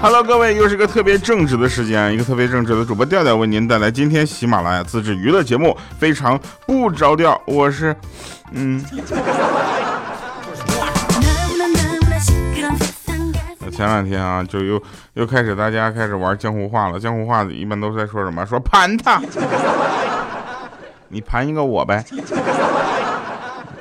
[0.00, 7.38] ，Hello，各位，又是个特别正直的时间，一个特别正直的主播调调为您带来今天喜马拉雅自制娱乐节目，非常不着调。
[7.46, 7.94] 我是，
[8.52, 8.82] 嗯，
[13.70, 14.82] 前两天啊，就又
[15.14, 16.98] 又开始大家开始玩江湖话了。
[16.98, 18.46] 江湖话一般都在说什么？
[18.46, 19.20] 说盘他，
[21.08, 22.04] 你盘一个我呗。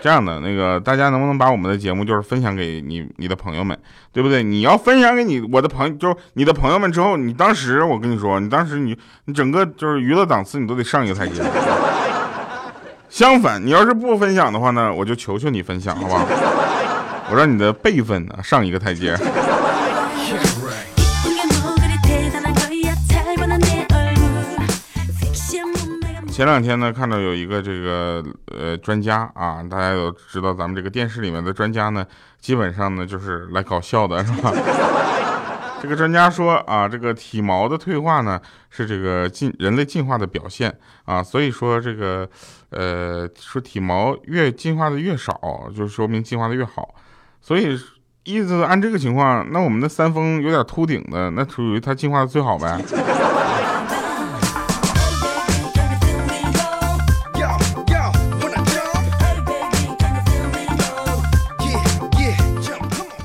[0.01, 3.77] 这样的那个，大家能不能把我们的节目就是分享给你你的朋友们，
[4.13, 4.43] 对不对？
[4.43, 11.41] 你要分享给你我的朋友，就是你的朋友们之后，你当时我跟你说，你当时你你整个就是娱乐档次你都得上一个台阶。
[13.09, 16.25] 相反，你要是不分享的话呢，我就求求你分享，好不好？
[17.29, 19.17] 我让你的辈分呢上一个台阶。
[26.37, 28.23] 前两天呢，看到有一个这个
[28.55, 32.05] 呃专家啊，大家都知道咱们这个电视里面的专家呢，
[32.39, 34.53] 基本上呢就是来搞笑的，是吧？
[35.81, 40.71] 这个专家说啊，这个体毛的退化呢是这个进人类进化的表现
[41.05, 42.29] 啊，所以说这个
[42.69, 45.33] 呃说体毛越进化的越少，
[45.75, 46.93] 就说明进化的越好，
[47.41, 47.75] 所以
[48.25, 52.79] 意思按这个情况，那我们的三峰有点秃顶的，那属于它进化的最好呗。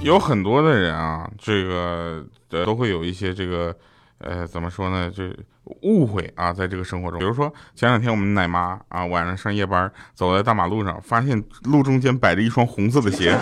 [0.02, 2.24] 有很多的人啊，这个
[2.64, 3.74] 都会有一些这个
[4.18, 5.24] 呃怎么说呢，就
[5.82, 13.32] 误会啊，在这个生活中，比如说前两天我们奶妈啊晚上上夜班，走在大马路上，发现路中间摆着一双红色的鞋，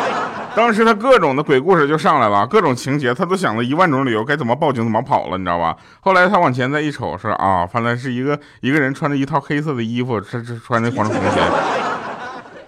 [0.56, 5.76] 当时他各种的鬼故事就上来了，各种情节，他都想了一万种理由该怎么报警怎么跑了，你知道吧？
[6.00, 11.40] 后来他往前再一瞅，说啊，原来是一个一个人穿着一套黑色的衣服，他这穿的黄色红鞋。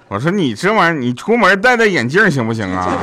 [0.08, 2.96] 我说你这玩意儿，你出门戴戴眼镜行不行啊？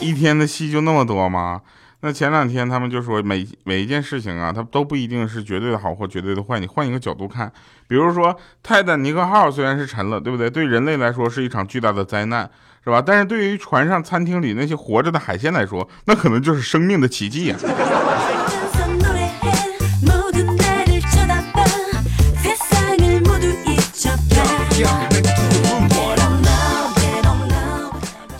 [0.00, 1.60] 一天的戏就那么多吗？
[2.00, 6.60] 那前两天他们就说每每一件事情啊，它都不一定是绝对的好或绝对的坏。
[6.60, 7.50] 你换一个角度看，
[7.88, 10.48] 比如说泰坦尼克号虽然是沉了，对不对？
[10.48, 12.48] 对人类来说是一场巨大的灾难，
[12.84, 13.02] 是吧？
[13.04, 17.56] 但是对于船上餐厅里那些活着的海鲜来说，那可能就是生命的奇迹呀。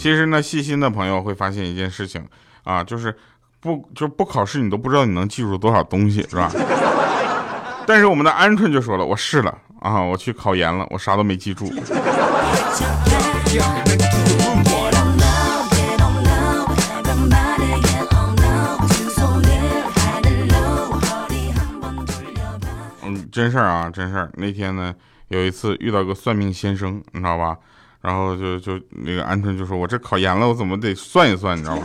[0.04, 2.22] 其实呢，细心的朋友会发现一件事情
[2.62, 3.16] 啊，就是
[3.58, 6.52] 不就不考试，你都不知道你能记住多少东西，是吧？
[7.88, 11.72] 但是我们的鹌鹑就说了，我试了啊，我去考研了，我啥都没记住。
[23.02, 24.30] 嗯，真事儿啊，真事儿。
[24.34, 24.94] 那天呢，
[25.28, 27.56] 有一次遇到个算命先生，你知道吧？
[28.04, 31.82] 然后就就那个鹌鹑就说：“我这考研了，我怎么得算一算，你知道吗？”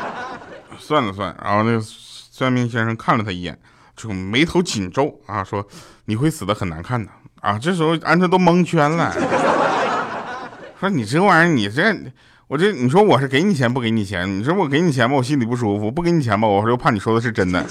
[0.80, 3.58] 算了算，然后那个算命先生看了他一眼，
[3.94, 5.62] 就眉头紧皱啊，说
[6.06, 7.10] ：“你会死的很难看的
[7.42, 9.12] 啊！”这时候鹌鹑都蒙圈了，
[10.80, 11.94] 说：“你这玩意儿，你这
[12.48, 14.26] 我这你说我是给你钱不给你钱？
[14.38, 17.62] 你说我给你钱吧，我心里不舒服；不给你钱吧，我又怕你说的是真的。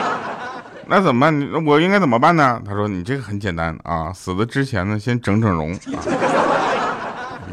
[0.88, 1.64] 那怎么办？
[1.64, 5.80] 我应该怎么办呢？”他说：“你这个很简单啊，死的之前呢，先整整容啊。”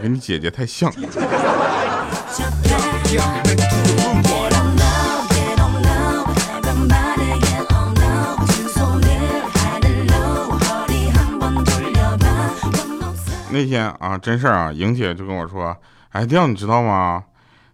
[0.04, 0.92] 跟你姐姐太像。
[13.50, 15.74] 那天啊，真事儿啊，莹姐就跟我说
[16.12, 17.24] ：“哎，调你知道吗？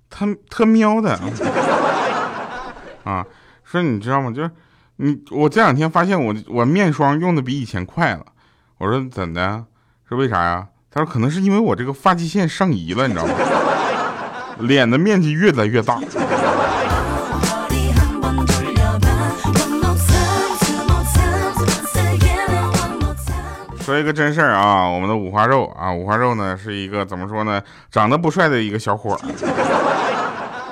[0.08, 1.20] 他特喵的
[3.06, 3.26] 啊，
[3.64, 4.30] 说你知道吗？
[4.30, 4.52] 就是
[4.98, 8.24] 你，我这两天发现我我面霜用的比以前快了。
[8.78, 9.66] 我说怎的？
[10.08, 13.34] 是为啥呀？”他说：“可能是因为我这个发际线上移了，你知道吗？
[14.60, 16.00] 脸的面积越来越大。”
[23.80, 29.20] 说一个真事儿啊，我们的五花肉啊，五花肉呢是一个怎么说呢，长得不帅的一个小伙儿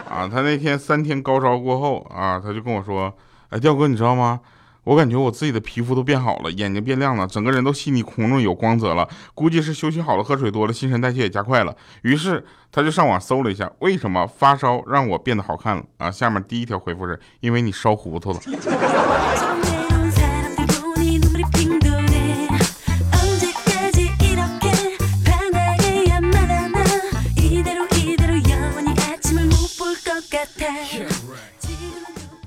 [0.10, 0.28] 啊。
[0.28, 3.14] 他那天三天高烧过后啊，他就跟我说
[3.50, 4.40] ：“哎，调哥，你知道吗？”
[4.88, 9.06] 我感觉我自己的皮肤都变好了，眼睛变亮了，整个人都细腻红润有光泽了。
[9.34, 11.76] 估计是休息好了，喝水多了，新陈代谢也加快了。
[12.04, 16.10] 于是他就上网搜了一下，为什么发烧让我变得好看了啊？
[16.10, 18.40] 下面第一条回复是因为你烧糊涂了。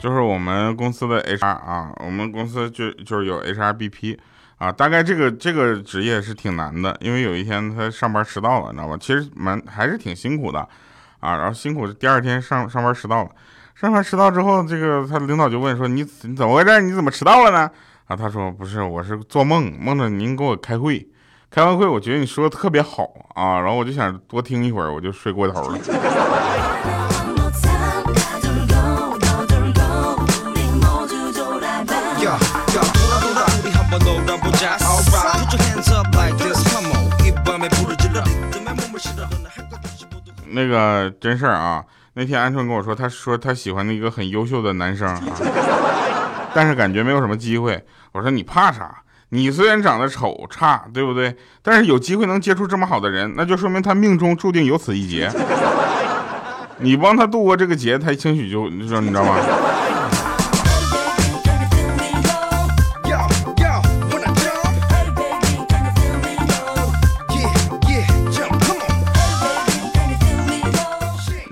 [0.01, 4.17] 就是我们公司的 HR 啊，我们公司就就是有 HRBP
[4.57, 8.97] 啊，大概这个这个职业是挺难的，因为有一天他上班迟到了，你知道吧？
[8.99, 10.61] 其实蛮还是挺辛苦的，
[11.21, 13.31] 啊，然后辛苦第二天上上班迟到了，
[13.75, 16.81] 上班迟到之后，这个他领导就问说你你怎么回事？
[16.81, 17.71] 你怎么迟到了呢？
[18.07, 21.07] 啊，他说不是，我是做梦梦着您给我开会，
[21.51, 23.05] 开完会我觉得你说的特别好
[23.35, 25.79] 啊，然后我就想多听一会儿，我就睡过头了。
[40.53, 45.21] 那个真事儿啊，那天鹌鹑跟我说，他说他喜欢一个很优秀的男生啊，
[46.55, 47.85] 但是感觉没有什么机会。
[48.13, 49.03] 我说你怕啥？
[49.31, 51.37] 你虽然长得丑差，对不对？
[51.63, 55.31] 但是有机会能接触这么好的人，那就说明他命中注定有此一劫。
[56.79, 59.37] 你帮他度过这个劫，他兴许就你知道吗？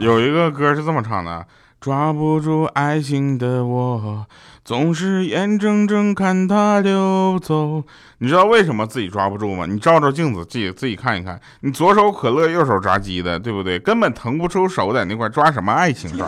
[0.08, 1.46] 有一个歌是这么唱的：
[1.78, 4.26] 抓不住爱情的我，
[4.64, 7.84] 总是眼睁睁看它溜走。
[8.16, 9.66] 你知道为什么自己抓不住吗？
[9.68, 13.78] 你照照镜子，自己自己看一看，你左手可乐，右手炸鸡的，对不对？
[13.78, 16.26] 根本腾不出手在那块抓什么爱情抓。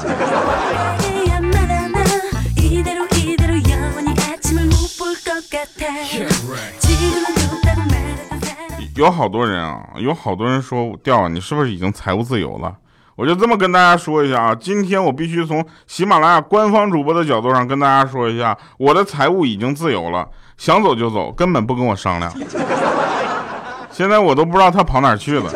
[8.94, 12.76] 有好多人啊，有好多人说掉，你是不是已经财务自由了？
[13.20, 20.26] 我就这么跟大家说一下啊，今天我必须从喜马拉雅官方主播的角度上跟大家说一下，我的财务已经自由了，
[20.56, 22.32] 想走就走，根本不跟我商量。
[23.92, 25.52] 现在我都不知道他跑哪去了。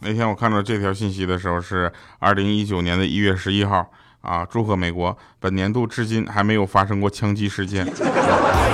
[0.00, 3.86] 那天我看到这条信息的时候是二零一九年的一月十一号。
[4.26, 4.44] 啊！
[4.50, 7.86] 祝贺美国，本年度至今还没有发生过枪击事件。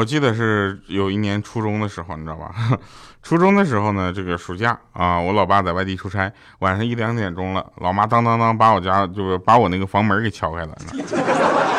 [0.00, 2.54] 我记得是有一年初中的时候，你知道吧？
[3.22, 10.70] 初中的时候呢，这个暑假啊，我老爸在外地出差，晚上一两点钟了，老妈当当当把我家就是把我那个房门给敲开了，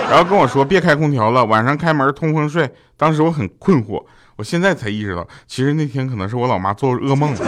[0.08, 2.72] 然后跟我说别开空调了，晚上开门通风睡。
[2.96, 7.40] 当时我很困惑，我现在才意识到，其实那天可能是我老妈做噩梦了，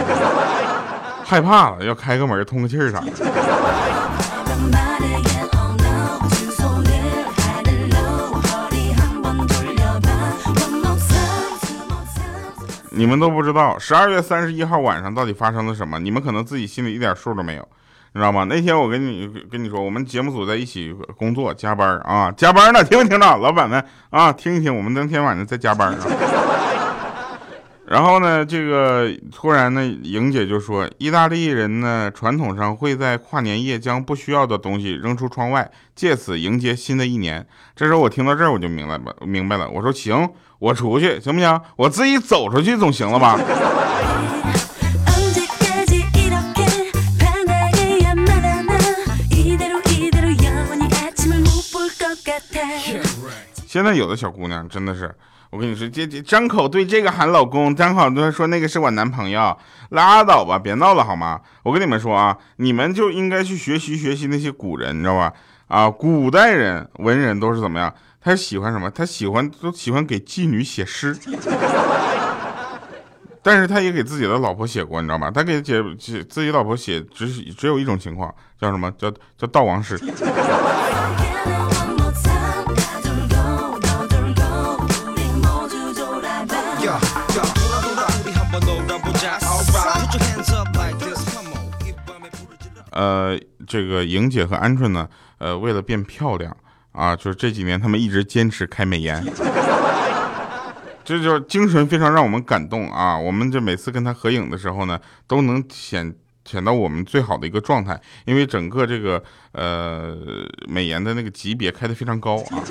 [1.24, 3.12] 害怕了，要开个门通个气儿啥的。
[12.96, 17.68] 你们都不知道十二月三十一号晚上到底发生了什么，你们可能自己心里一点数都没有，
[18.12, 18.44] 你知道吗？
[18.44, 23.36] 那天我跟你跟你说，我们节目组在一起工作加班啊，加班呢，听没听着？
[23.38, 25.98] 老板们啊，听一听，我们那天晚上在加班啊。
[27.86, 37.46] 然后呢，这个突然呢，莹姐就说，意大利人呢传统上会在跨年夜将不需要的东西扔出窗外，借此迎接新的一年。
[37.76, 39.68] 这时候我听到这儿我就明白了，明白了。
[39.68, 41.60] 我说行，我出去行不行？
[41.76, 43.38] 我自己走出去总行了吧？
[53.66, 55.14] 现在有的小姑娘真的是。
[55.54, 59.56] 我跟你说，这这张口对这个喊老公，张口都说那个是我男朋友，
[59.90, 61.40] 拉倒吧，别闹了好吗？
[61.62, 65.32] 我跟你们说啊，你们就应该去学习学习那些古人，你知道吧？
[65.68, 67.94] 啊，古代人文人都是怎么样？
[68.20, 68.90] 他喜欢什么？
[68.90, 71.16] 他喜欢都喜欢给妓女写诗，
[73.40, 75.30] 但是他也给自己的老婆写过，你知道吗？
[75.30, 79.08] 他给姐写自己老婆写，只只有一种情况，叫什么叫
[79.38, 79.96] 叫悼亡诗。
[92.94, 95.08] 呃，这个莹姐和鹌鹑呢，
[95.38, 96.56] 呃，为了变漂亮
[96.92, 99.24] 啊，就是这几年他们一直坚持开美颜，
[101.04, 103.18] 这就精神非常让我们感动啊。
[103.18, 109.22] 我们这每次跟他合影的时候呢，都能显显到我们最好的一个状态，因为整个这个
[109.52, 110.16] 呃
[110.68, 112.62] 美颜的那个级别开的非常高啊。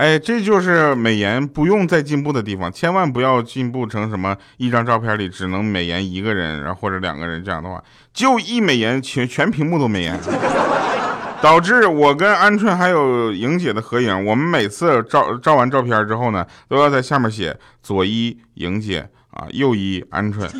[0.00, 10.18] 哎，这就是美颜不用再进步的地方，千万不要进步成什么一张照片里只能美颜一个人，然后或者两个人这样的话，就一美颜全全屏幕都美颜，
[11.42, 19.06] 导致我跟鹌鹑还有莹姐的合影，我们每次照照完照片之后呢，都要在下面写左一莹姐。
[19.32, 20.50] 啊，右一鹌鹑。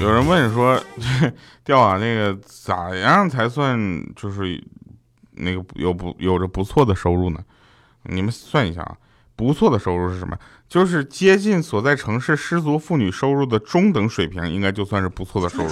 [0.00, 0.80] 有人问说，
[1.64, 3.76] 钓啊，那个咋样才算
[4.14, 4.62] 就是
[5.32, 7.40] 那个有不有着不错的收入呢？
[8.04, 8.96] 你们算一下啊，
[9.34, 10.38] 不错的收入是什么？
[10.68, 15.70] 就是接近所在城市失足妇女收入的中等水平，应该就算是不错的收入。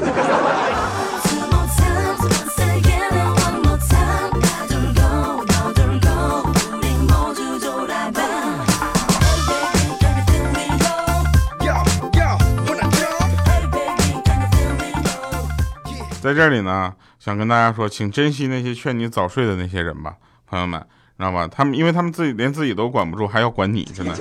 [16.26, 20.14] 在这里呢，想跟大家说，请珍惜那些劝你早睡的那些人吧，
[20.44, 20.80] 朋友们，
[21.16, 21.46] 知道吧？
[21.46, 24.12] 他们因为他们自己连自己都管不住，还要管你，真的，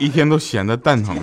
[0.00, 1.16] 一天都闲得蛋疼。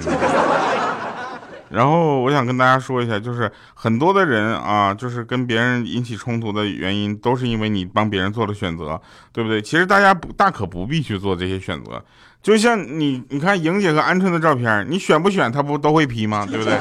[1.69, 9.01] 然后我想跟大家说一下，就是很多的人啊，就是跟别人引起冲突的原因，都是因为你帮别人做了选择，
[9.33, 9.61] 对不对？
[9.61, 12.01] 其实大家不大可不必去做这些选择。
[12.41, 16.47] 就像你，你看莹姐和鹌鹑的照片，你选不选，他不都会 P 吗？
[16.49, 16.73] 对不对？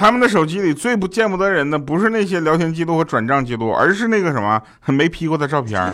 [0.00, 5.92] 他们的手机里最不见不得人的，不是那些聊天记录和转账记录，而是那个什么 没 P 过的照片。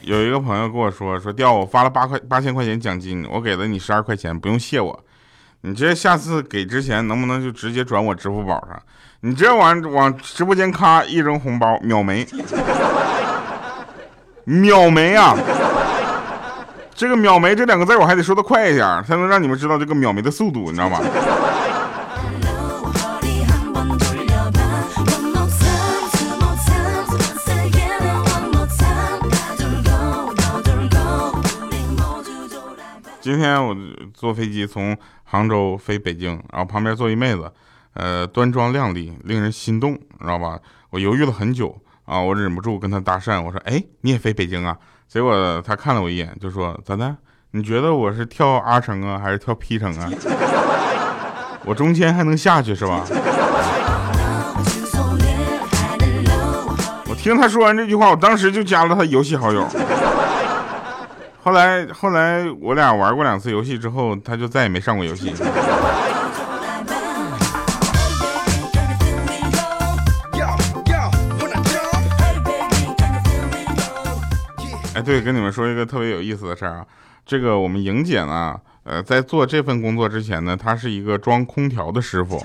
[0.00, 5.04] 有一个朋友跟我说说，调我发了八块八千块钱奖金，我给了你十二块钱，不用谢我。
[5.60, 8.82] 你这下次给之前能不能就直接转我支付宝上？
[9.20, 12.26] 你这往往直播间咔一扔红包秒没，
[14.44, 15.36] 秒没啊！
[17.00, 21.00] 这个秒没这两个字我还得说的快一点，才能让你们知道这个秒没的速度，你知道吗？
[33.22, 33.74] 今天我
[34.12, 37.50] 坐飞机从杭州飞北京，然后旁边坐一妹子，
[37.94, 40.58] 呃，端庄靓丽，令人心动，知道吧？
[40.90, 44.76] 我犹豫了很久啊，我忍不住跟她搭讪，我说：“哎，你也飞北京啊？”
[45.12, 47.16] 结果他看了我一眼，就说：“咋的？
[47.50, 50.08] 你觉得我是跳 R 城啊，还是跳 P 城啊？
[51.66, 53.04] 我中间还能下去是吧？”
[57.08, 59.66] 我听他说完这句话，我当时就加了他游戏好友。
[61.42, 65.34] 后来，后来我俩玩过两次游戏之后，他就再也没上过游戏。
[75.02, 76.86] 对，跟你们说一个特别有意思的事儿啊，
[77.24, 82.40] 这个我们莹姐呢，呃，在做这份工作之前呢，她是一个装空调的师傅。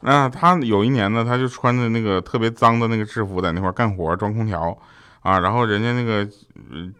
[0.00, 4.76] 那她有一年呢，她就穿着那个特别脏的那个制服在那块干活，装空调。
[5.22, 6.26] 啊，然后人家那个，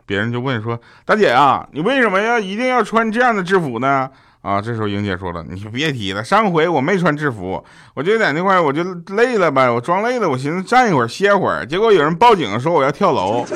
[0.04, 4.11] 别人就问说：“大姐啊，你为什么要一定要穿这样的制服呢？”
[4.42, 7.62] 啊，这时候莹姐说了：“你别提了，上回我没穿制服，
[7.94, 8.82] 我就在那块我就
[9.14, 13.44] 累了呗，我装累了，我寻思站一会儿歇会儿，结果有人报警说我要跳楼。”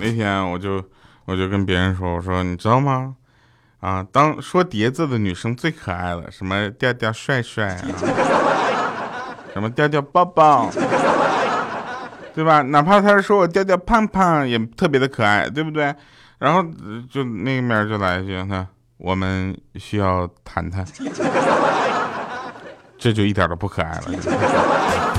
[0.00, 0.82] 那天，我就
[1.24, 3.14] 我就跟别人说，我说你知道吗？
[3.84, 7.84] 啊，当说叠字的女生最可爱了，什么调调帅帅啊，
[9.52, 10.70] 什么调调抱抱，
[12.34, 12.62] 对吧？
[12.62, 15.94] 哪怕他是说我调调胖胖，也特别的可爱，对不对？
[16.38, 16.64] 然后
[17.10, 20.82] 就那面就来一句，那我们需要谈谈，
[22.96, 24.02] 这就一点都不可爱了。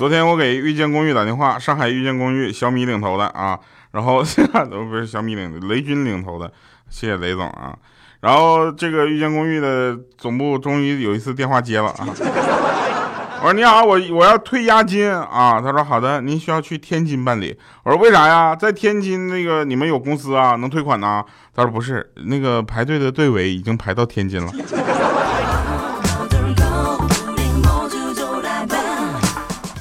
[0.00, 4.22] 昨天我给遇见公寓打电话，上海遇见公寓小米领头的啊，然后
[4.70, 6.50] 都 不是小米领，雷军领头的，
[6.88, 7.76] 谢谢雷总啊。
[8.22, 12.08] 然后这个遇见公寓的总部终于有一次电话接了啊，
[13.40, 15.60] 我说你好，我我要退押金啊。
[15.60, 17.54] 他说好的，您需要去天津办理。
[17.84, 18.56] 我说为啥呀？
[18.56, 21.22] 在天津那个你们有公司啊，能退款呢？
[21.54, 24.50] 他说不是，那个排队的队尾已经排到天津了。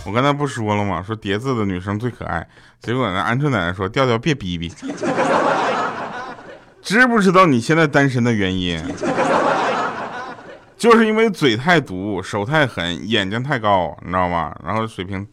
[0.10, 1.04] 我刚才不说了吗？
[1.06, 2.44] 说叠字的女生最可爱。
[2.82, 4.68] 结果呢，鹌鹑奶奶说：“调调别逼逼，
[6.82, 8.84] 知不知道你现在单身的原因？
[10.76, 14.52] 就是因为嘴太毒，手太狠，眼睛太高，你知道吗？
[14.66, 15.28] 然后水平。”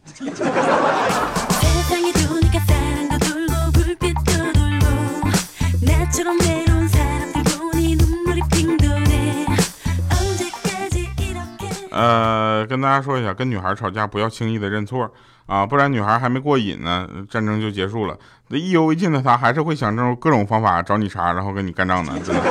[11.97, 15.11] 呃，跟大家说一下，跟女孩吵架不要轻易的认错
[15.47, 18.15] 啊，不然女孩还没过瘾呢，战争就结束了。
[18.49, 22.13] 那意犹未尽的她，还是会想着各种方法找你茬，然后跟你干仗的。
[22.21, 22.41] 真的。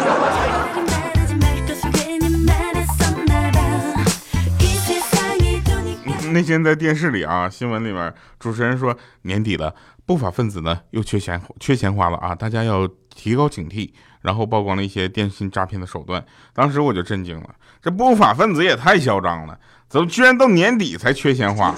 [6.32, 9.72] 那天在电视里啊，新闻里面主持人说年底了，
[10.04, 13.92] 不法分子呢又缺钱缺钱花了啊，大家要提高警惕。
[14.26, 16.20] 然后曝光了一些电信诈骗的手段，
[16.52, 17.48] 当时我就震惊了，
[17.80, 19.56] 这不法分子也太嚣张了，
[19.88, 21.72] 怎么居然到年底才缺钱花？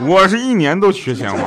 [0.00, 1.38] 我是一年都缺钱花。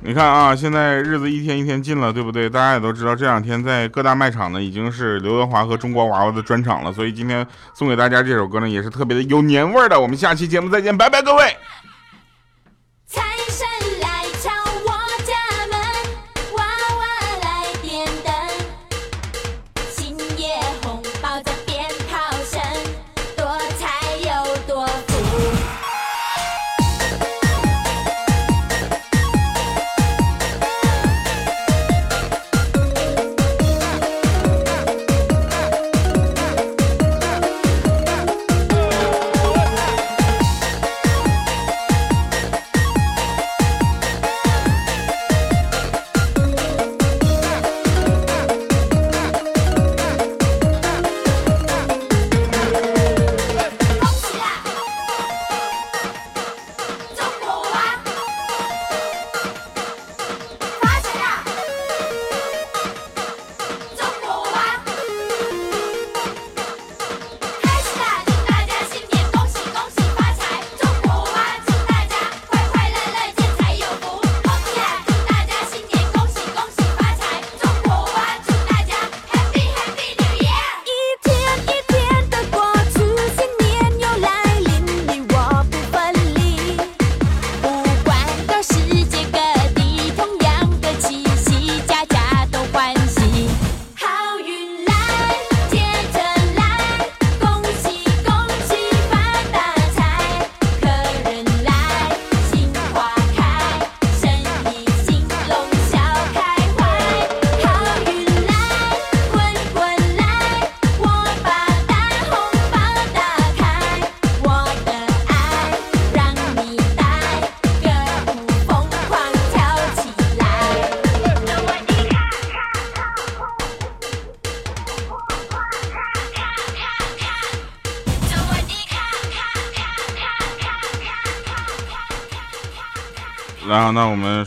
[0.00, 2.48] 你看啊，现在日子一天一天近了，对不对？
[2.48, 6.90] 大家也都知道，这两天在各大卖场呢，已经是刘德华和中国娃娃的专场了。
[6.90, 10.00] 所以今天送给大家这首歌呢，也是特别的有年味的。
[10.00, 11.54] 我们下期节目再见，拜拜，各位。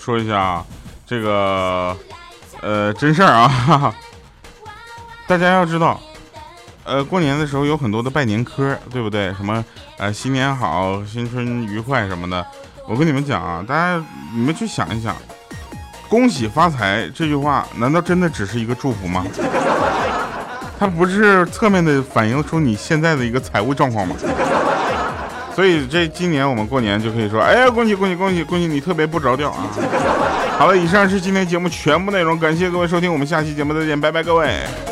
[0.03, 0.65] 说一下啊
[1.05, 1.95] 这个，
[2.59, 3.93] 呃，真事儿啊！
[5.27, 5.99] 大家要知道，
[6.83, 9.31] 呃，过年的时候有很多的拜年科，对不对？
[9.35, 9.63] 什么，
[9.97, 12.43] 呃，新年好，新春愉快什么的。
[12.87, 15.15] 我跟你们讲啊，大家你们去想一想，
[16.09, 19.23] 恭喜发财这句话，难道真的只是一个祝福吗？
[20.79, 24.15] 它不是侧面的反映出你现在的一个财务状况吗？
[25.55, 29.67] 所以这今年我们过年就可以说，哎呀，恭喜恭喜恭喜恭喜你特别不着调啊！
[30.57, 34.90] 好了，以上是今天节目全部内容，感谢各位收听，我们下期节目再见，拜拜，各位。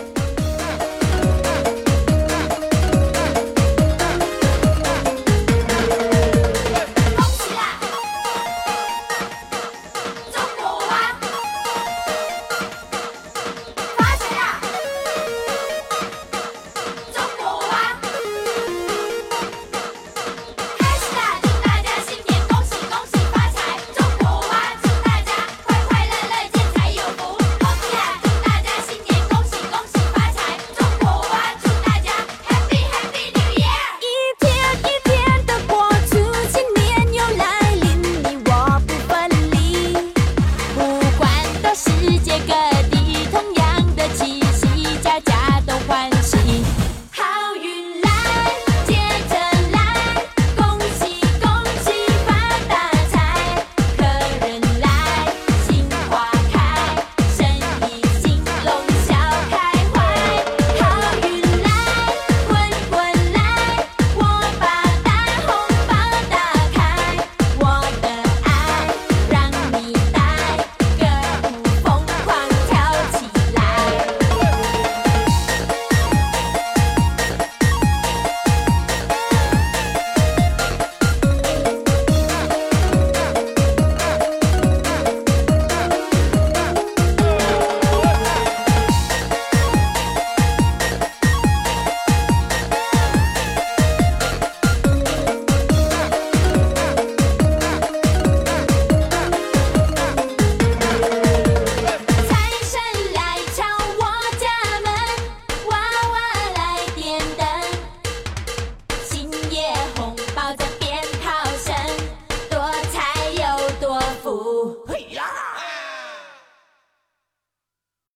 [42.29, 42.78] llega